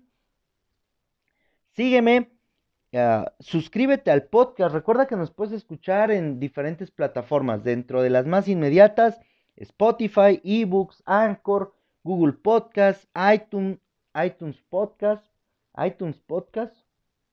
Sígueme, 1.76 2.30
ah, 2.94 3.32
suscríbete 3.40 4.12
al 4.12 4.24
podcast, 4.24 4.74
recuerda 4.74 5.08
que 5.08 5.16
nos 5.16 5.32
puedes 5.32 5.54
escuchar 5.54 6.12
en 6.12 6.40
diferentes 6.40 6.92
plataformas, 6.92 7.64
dentro 7.64 8.02
de 8.02 8.10
las 8.10 8.26
más 8.26 8.48
inmediatas, 8.48 9.20
Spotify, 9.56 10.42
eBooks, 10.44 11.04
Anchor, 11.06 11.74
Google 12.04 12.34
Podcast, 12.34 13.06
iTunes, 13.34 13.80
iTunes 14.24 14.62
Podcast, 14.70 15.26
iTunes 15.78 16.20
Podcast, 16.20 16.76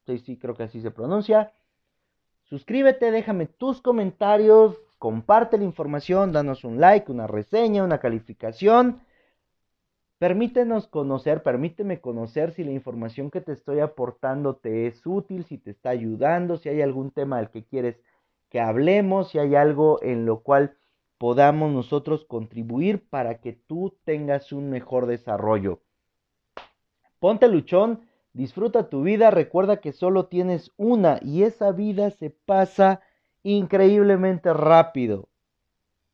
sí, 0.06 0.18
sí, 0.18 0.36
creo 0.36 0.54
que 0.54 0.64
así 0.64 0.80
se 0.80 0.90
pronuncia. 0.90 1.52
Suscríbete, 2.44 3.10
déjame 3.10 3.46
tus 3.46 3.80
comentarios, 3.80 4.76
comparte 4.98 5.58
la 5.58 5.64
información, 5.64 6.32
danos 6.32 6.64
un 6.64 6.80
like, 6.80 7.10
una 7.10 7.26
reseña, 7.26 7.84
una 7.84 7.98
calificación. 7.98 9.00
Permítenos 10.18 10.86
conocer, 10.86 11.42
permíteme 11.42 12.00
conocer 12.00 12.52
si 12.52 12.64
la 12.64 12.72
información 12.72 13.30
que 13.30 13.40
te 13.40 13.52
estoy 13.52 13.80
aportando 13.80 14.56
te 14.56 14.86
es 14.86 15.06
útil, 15.06 15.44
si 15.44 15.58
te 15.58 15.70
está 15.70 15.90
ayudando, 15.90 16.56
si 16.56 16.68
hay 16.68 16.80
algún 16.80 17.10
tema 17.10 17.38
del 17.38 17.50
que 17.50 17.64
quieres 17.64 18.00
que 18.48 18.60
hablemos, 18.60 19.30
si 19.30 19.38
hay 19.38 19.54
algo 19.54 20.02
en 20.02 20.24
lo 20.24 20.40
cual 20.40 20.76
podamos 21.18 21.72
nosotros 21.72 22.24
contribuir 22.24 23.06
para 23.08 23.40
que 23.40 23.52
tú 23.52 23.96
tengas 24.04 24.52
un 24.52 24.70
mejor 24.70 25.06
desarrollo. 25.06 25.80
Ponte 27.18 27.48
luchón, 27.48 28.06
Disfruta 28.36 28.90
tu 28.90 29.00
vida, 29.00 29.30
recuerda 29.30 29.78
que 29.78 29.92
solo 29.92 30.26
tienes 30.26 30.70
una 30.76 31.18
y 31.22 31.44
esa 31.44 31.72
vida 31.72 32.10
se 32.10 32.28
pasa 32.28 33.00
increíblemente 33.42 34.52
rápido. 34.52 35.30